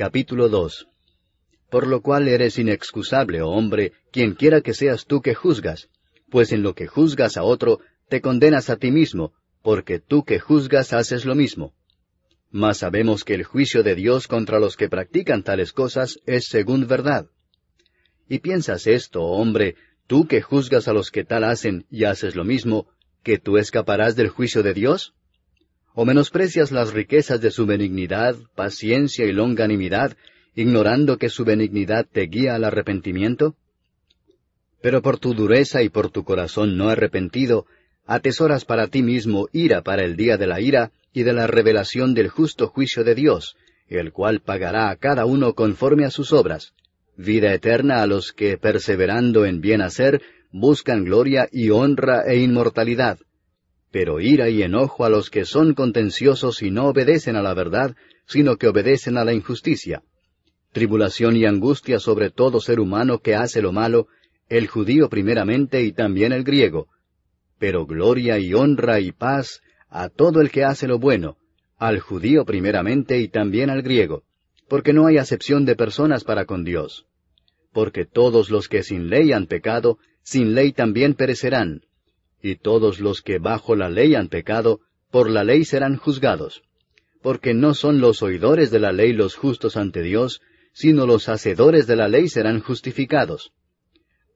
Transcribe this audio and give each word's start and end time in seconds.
Capítulo 0.00 0.48
2 0.48 0.88
Por 1.68 1.86
lo 1.86 2.00
cual 2.00 2.26
eres 2.26 2.58
inexcusable, 2.58 3.42
oh 3.42 3.50
hombre, 3.50 3.92
quien 4.10 4.32
quiera 4.32 4.62
que 4.62 4.72
seas 4.72 5.04
tú 5.04 5.20
que 5.20 5.34
juzgas, 5.34 5.90
pues 6.30 6.52
en 6.52 6.62
lo 6.62 6.74
que 6.74 6.86
juzgas 6.86 7.36
a 7.36 7.42
otro, 7.42 7.80
te 8.08 8.22
condenas 8.22 8.70
a 8.70 8.76
ti 8.76 8.90
mismo, 8.90 9.34
porque 9.60 10.00
tú 10.00 10.24
que 10.24 10.40
juzgas 10.40 10.94
haces 10.94 11.26
lo 11.26 11.34
mismo. 11.34 11.74
Mas 12.50 12.78
sabemos 12.78 13.24
que 13.24 13.34
el 13.34 13.44
juicio 13.44 13.82
de 13.82 13.94
Dios 13.94 14.26
contra 14.26 14.58
los 14.58 14.78
que 14.78 14.88
practican 14.88 15.42
tales 15.42 15.74
cosas 15.74 16.18
es 16.24 16.46
según 16.46 16.86
verdad. 16.86 17.26
Y 18.26 18.38
piensas 18.38 18.86
esto, 18.86 19.20
oh 19.20 19.36
hombre, 19.36 19.74
tú 20.06 20.26
que 20.26 20.40
juzgas 20.40 20.88
a 20.88 20.94
los 20.94 21.10
que 21.10 21.24
tal 21.24 21.44
hacen 21.44 21.84
y 21.90 22.04
haces 22.04 22.36
lo 22.36 22.44
mismo, 22.44 22.86
que 23.22 23.36
tú 23.36 23.58
escaparás 23.58 24.16
del 24.16 24.30
juicio 24.30 24.62
de 24.62 24.72
Dios? 24.72 25.12
¿O 25.94 26.04
menosprecias 26.04 26.70
las 26.70 26.92
riquezas 26.92 27.40
de 27.40 27.50
su 27.50 27.66
benignidad, 27.66 28.36
paciencia 28.54 29.24
y 29.26 29.32
longanimidad, 29.32 30.16
ignorando 30.54 31.18
que 31.18 31.28
su 31.28 31.44
benignidad 31.44 32.06
te 32.10 32.22
guía 32.22 32.54
al 32.54 32.64
arrepentimiento? 32.64 33.56
Pero 34.80 35.02
por 35.02 35.18
tu 35.18 35.34
dureza 35.34 35.82
y 35.82 35.88
por 35.88 36.10
tu 36.10 36.24
corazón 36.24 36.76
no 36.76 36.88
arrepentido, 36.88 37.66
atesoras 38.06 38.64
para 38.64 38.86
ti 38.86 39.02
mismo 39.02 39.48
ira 39.52 39.82
para 39.82 40.04
el 40.04 40.16
día 40.16 40.36
de 40.36 40.46
la 40.46 40.60
ira 40.60 40.92
y 41.12 41.24
de 41.24 41.32
la 41.32 41.46
revelación 41.46 42.14
del 42.14 42.28
justo 42.28 42.68
juicio 42.68 43.04
de 43.04 43.14
Dios, 43.14 43.56
el 43.88 44.12
cual 44.12 44.40
pagará 44.40 44.90
a 44.90 44.96
cada 44.96 45.26
uno 45.26 45.54
conforme 45.54 46.04
a 46.04 46.10
sus 46.10 46.32
obras, 46.32 46.72
vida 47.16 47.52
eterna 47.52 48.00
a 48.00 48.06
los 48.06 48.32
que, 48.32 48.56
perseverando 48.56 49.44
en 49.44 49.60
bien 49.60 49.82
hacer, 49.82 50.22
buscan 50.52 51.04
gloria 51.04 51.48
y 51.52 51.70
honra 51.70 52.22
e 52.26 52.38
inmortalidad, 52.38 53.18
pero 53.90 54.20
ira 54.20 54.48
y 54.48 54.62
enojo 54.62 55.04
a 55.04 55.10
los 55.10 55.30
que 55.30 55.44
son 55.44 55.74
contenciosos 55.74 56.62
y 56.62 56.70
no 56.70 56.86
obedecen 56.86 57.36
a 57.36 57.42
la 57.42 57.54
verdad, 57.54 57.96
sino 58.26 58.56
que 58.56 58.68
obedecen 58.68 59.18
a 59.18 59.24
la 59.24 59.32
injusticia. 59.32 60.02
Tribulación 60.72 61.36
y 61.36 61.46
angustia 61.46 61.98
sobre 61.98 62.30
todo 62.30 62.60
ser 62.60 62.78
humano 62.78 63.18
que 63.18 63.34
hace 63.34 63.60
lo 63.60 63.72
malo, 63.72 64.06
el 64.48 64.68
judío 64.68 65.08
primeramente 65.08 65.82
y 65.82 65.92
también 65.92 66.32
el 66.32 66.44
griego. 66.44 66.86
Pero 67.58 67.86
gloria 67.86 68.38
y 68.38 68.54
honra 68.54 69.00
y 69.00 69.10
paz 69.10 69.60
a 69.88 70.08
todo 70.08 70.40
el 70.40 70.50
que 70.50 70.64
hace 70.64 70.86
lo 70.86 70.98
bueno, 70.98 71.36
al 71.76 71.98
judío 71.98 72.44
primeramente 72.44 73.18
y 73.18 73.28
también 73.28 73.70
al 73.70 73.82
griego, 73.82 74.22
porque 74.68 74.92
no 74.92 75.06
hay 75.06 75.18
acepción 75.18 75.64
de 75.64 75.74
personas 75.74 76.22
para 76.22 76.44
con 76.44 76.62
Dios. 76.62 77.06
Porque 77.72 78.04
todos 78.04 78.50
los 78.50 78.68
que 78.68 78.84
sin 78.84 79.10
ley 79.10 79.32
han 79.32 79.46
pecado, 79.46 79.98
sin 80.22 80.54
ley 80.54 80.72
también 80.72 81.14
perecerán, 81.14 81.82
y 82.42 82.56
todos 82.56 83.00
los 83.00 83.22
que 83.22 83.38
bajo 83.38 83.76
la 83.76 83.88
ley 83.88 84.14
han 84.14 84.28
pecado, 84.28 84.80
por 85.10 85.30
la 85.30 85.44
ley 85.44 85.64
serán 85.64 85.96
juzgados. 85.96 86.62
Porque 87.22 87.52
no 87.54 87.74
son 87.74 88.00
los 88.00 88.22
oidores 88.22 88.70
de 88.70 88.80
la 88.80 88.92
ley 88.92 89.12
los 89.12 89.34
justos 89.34 89.76
ante 89.76 90.02
Dios, 90.02 90.40
sino 90.72 91.06
los 91.06 91.28
hacedores 91.28 91.86
de 91.86 91.96
la 91.96 92.08
ley 92.08 92.28
serán 92.28 92.60
justificados. 92.60 93.52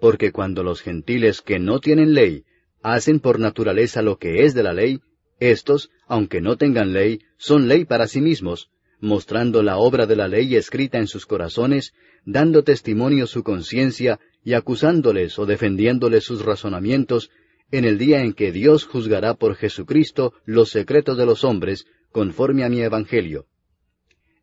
Porque 0.00 0.32
cuando 0.32 0.62
los 0.62 0.80
gentiles 0.80 1.42
que 1.42 1.58
no 1.58 1.78
tienen 1.78 2.14
ley 2.14 2.44
hacen 2.82 3.20
por 3.20 3.38
naturaleza 3.38 4.02
lo 4.02 4.18
que 4.18 4.44
es 4.44 4.54
de 4.54 4.62
la 4.64 4.72
ley, 4.72 5.00
estos, 5.38 5.90
aunque 6.06 6.40
no 6.40 6.56
tengan 6.56 6.92
ley, 6.92 7.20
son 7.36 7.68
ley 7.68 7.84
para 7.84 8.08
sí 8.08 8.20
mismos, 8.20 8.70
mostrando 9.00 9.62
la 9.62 9.76
obra 9.78 10.06
de 10.06 10.16
la 10.16 10.28
ley 10.28 10.54
escrita 10.56 10.98
en 10.98 11.06
sus 11.06 11.26
corazones, 11.26 11.92
dando 12.24 12.62
testimonio 12.62 13.26
su 13.26 13.42
conciencia 13.42 14.20
y 14.44 14.54
acusándoles 14.54 15.38
o 15.38 15.46
defendiéndoles 15.46 16.24
sus 16.24 16.44
razonamientos 16.44 17.30
en 17.72 17.86
el 17.86 17.98
día 17.98 18.20
en 18.20 18.34
que 18.34 18.52
Dios 18.52 18.84
juzgará 18.84 19.34
por 19.34 19.56
Jesucristo 19.56 20.34
los 20.44 20.70
secretos 20.70 21.16
de 21.16 21.24
los 21.24 21.42
hombres, 21.42 21.86
conforme 22.12 22.64
a 22.64 22.68
mi 22.68 22.82
Evangelio. 22.82 23.46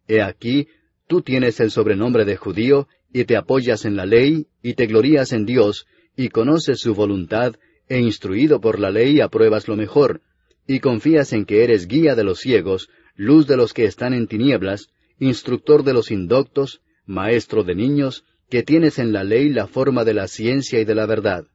He 0.08 0.22
aquí, 0.22 0.68
tú 1.08 1.22
tienes 1.22 1.60
el 1.60 1.70
sobrenombre 1.70 2.26
de 2.26 2.36
judío, 2.36 2.88
y 3.14 3.26
te 3.26 3.38
apoyas 3.38 3.86
en 3.86 3.96
la 3.96 4.08
ley, 4.08 4.48
y 4.64 4.74
te 4.74 4.88
glorías 4.88 5.32
en 5.32 5.46
Dios, 5.46 5.86
y 6.18 6.30
conoces 6.30 6.80
su 6.80 6.96
voluntad, 6.96 7.56
e 7.88 8.00
instruido 8.00 8.60
por 8.60 8.80
la 8.80 8.90
ley 8.90 9.22
apruebas 9.22 9.68
lo 9.68 9.76
mejor, 9.76 10.22
y 10.68 10.80
confías 10.80 11.32
en 11.32 11.46
que 11.46 11.64
eres 11.64 11.88
guía 11.88 12.16
de 12.16 12.24
los 12.24 12.40
ciegos, 12.40 12.90
luz 13.16 13.46
de 13.46 13.58
los 13.58 13.74
que 13.74 13.86
están 13.86 14.14
en 14.14 14.28
tinieblas, 14.28 14.90
instructor 15.20 15.84
de 15.84 15.94
los 15.94 16.10
indoctos, 16.10 16.82
maestro 17.06 17.64
de 17.64 17.76
niños, 17.76 18.24
que 18.50 18.64
tienes 18.64 18.98
en 18.98 19.14
la 19.14 19.24
ley 19.24 19.50
la 19.50 19.68
forma 19.68 20.04
de 20.04 20.16
la 20.16 20.28
ciencia 20.28 20.80
y 20.80 20.86
de 20.86 20.96
la 20.96 21.06
verdad. 21.06 21.46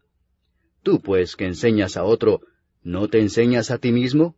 Tú, 0.84 1.00
pues, 1.00 1.34
que 1.34 1.46
enseñas 1.46 1.96
a 1.96 2.04
otro, 2.04 2.42
¿no 2.82 3.08
te 3.08 3.18
enseñas 3.18 3.70
a 3.70 3.78
ti 3.78 3.90
mismo? 3.90 4.36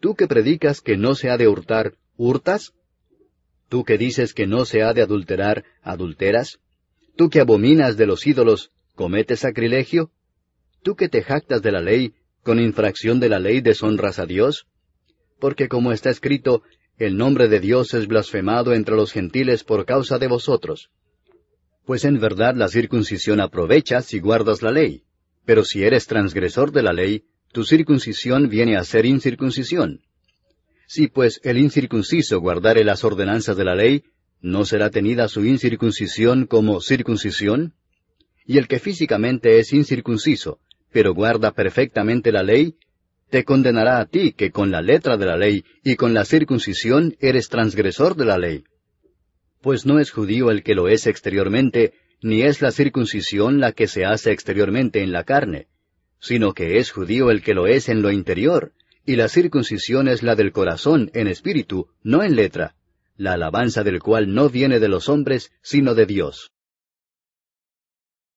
Tú 0.00 0.16
que 0.16 0.26
predicas 0.26 0.80
que 0.80 0.96
no 0.96 1.14
se 1.14 1.30
ha 1.30 1.36
de 1.36 1.46
hurtar, 1.46 1.94
¿hurtas? 2.16 2.72
Tú 3.68 3.84
que 3.84 3.96
dices 3.96 4.34
que 4.34 4.48
no 4.48 4.64
se 4.64 4.82
ha 4.82 4.92
de 4.92 5.02
adulterar, 5.02 5.64
¿adulteras? 5.82 6.58
Tú 7.16 7.30
que 7.30 7.40
abominas 7.40 7.96
de 7.96 8.06
los 8.06 8.26
ídolos, 8.26 8.72
¿cometes 8.96 9.40
sacrilegio? 9.40 10.10
Tú 10.82 10.96
que 10.96 11.08
te 11.08 11.22
jactas 11.22 11.62
de 11.62 11.70
la 11.70 11.80
ley, 11.80 12.12
con 12.42 12.58
infracción 12.58 13.20
de 13.20 13.28
la 13.28 13.38
ley 13.38 13.60
deshonras 13.60 14.18
a 14.18 14.26
Dios? 14.26 14.66
Porque 15.38 15.68
como 15.68 15.92
está 15.92 16.10
escrito, 16.10 16.62
el 16.96 17.16
nombre 17.16 17.46
de 17.46 17.60
Dios 17.60 17.94
es 17.94 18.08
blasfemado 18.08 18.74
entre 18.74 18.96
los 18.96 19.12
gentiles 19.12 19.62
por 19.62 19.84
causa 19.84 20.18
de 20.18 20.26
vosotros. 20.26 20.90
Pues 21.86 22.04
en 22.04 22.18
verdad 22.18 22.56
la 22.56 22.66
circuncisión 22.66 23.40
aprovecha 23.40 24.02
si 24.02 24.18
guardas 24.18 24.60
la 24.62 24.72
ley. 24.72 25.04
Pero 25.48 25.64
si 25.64 25.82
eres 25.82 26.06
transgresor 26.06 26.72
de 26.72 26.82
la 26.82 26.92
ley, 26.92 27.24
tu 27.52 27.64
circuncisión 27.64 28.50
viene 28.50 28.76
a 28.76 28.84
ser 28.84 29.06
incircuncisión. 29.06 30.02
Si 30.86 31.08
pues 31.08 31.40
el 31.42 31.56
incircunciso 31.56 32.38
guardare 32.38 32.84
las 32.84 33.02
ordenanzas 33.02 33.56
de 33.56 33.64
la 33.64 33.74
ley, 33.74 34.04
¿no 34.42 34.66
será 34.66 34.90
tenida 34.90 35.26
su 35.26 35.46
incircuncisión 35.46 36.44
como 36.44 36.82
circuncisión? 36.82 37.72
Y 38.44 38.58
el 38.58 38.68
que 38.68 38.78
físicamente 38.78 39.58
es 39.58 39.72
incircunciso, 39.72 40.58
pero 40.92 41.14
guarda 41.14 41.52
perfectamente 41.52 42.30
la 42.30 42.42
ley, 42.42 42.74
te 43.30 43.44
condenará 43.44 44.00
a 44.00 44.04
ti 44.04 44.32
que 44.32 44.50
con 44.50 44.70
la 44.70 44.82
letra 44.82 45.16
de 45.16 45.24
la 45.24 45.38
ley 45.38 45.64
y 45.82 45.96
con 45.96 46.12
la 46.12 46.26
circuncisión 46.26 47.16
eres 47.20 47.48
transgresor 47.48 48.16
de 48.16 48.26
la 48.26 48.36
ley. 48.36 48.64
Pues 49.62 49.86
no 49.86 49.98
es 49.98 50.10
judío 50.10 50.50
el 50.50 50.62
que 50.62 50.74
lo 50.74 50.88
es 50.88 51.06
exteriormente, 51.06 51.94
ni 52.22 52.42
es 52.42 52.60
la 52.62 52.70
circuncisión 52.72 53.60
la 53.60 53.72
que 53.72 53.86
se 53.86 54.04
hace 54.04 54.32
exteriormente 54.32 55.02
en 55.02 55.12
la 55.12 55.24
carne, 55.24 55.68
sino 56.20 56.52
que 56.52 56.78
es 56.78 56.90
judío 56.90 57.30
el 57.30 57.42
que 57.42 57.54
lo 57.54 57.66
es 57.66 57.88
en 57.88 58.02
lo 58.02 58.10
interior, 58.10 58.72
y 59.04 59.16
la 59.16 59.28
circuncisión 59.28 60.08
es 60.08 60.22
la 60.22 60.34
del 60.34 60.52
corazón 60.52 61.10
en 61.14 61.28
espíritu, 61.28 61.88
no 62.02 62.22
en 62.22 62.36
letra, 62.36 62.74
la 63.16 63.32
alabanza 63.32 63.82
del 63.82 64.00
cual 64.00 64.34
no 64.34 64.48
viene 64.48 64.80
de 64.80 64.88
los 64.88 65.08
hombres, 65.08 65.52
sino 65.62 65.94
de 65.94 66.06
Dios. 66.06 66.52